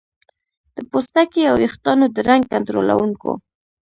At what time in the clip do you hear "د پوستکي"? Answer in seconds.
0.75-1.41